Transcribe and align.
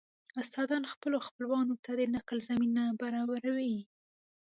استادان 0.41 0.83
خپلو 0.93 1.17
خپلوانو 1.27 1.75
ته 1.83 1.91
د 1.99 2.01
نقل 2.15 2.37
زمينه 2.49 2.83
برابروي 3.01 3.75